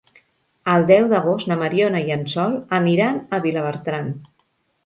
[0.75, 4.11] El deu d'agost na Mariona i en Sol aniran a Vilabertran.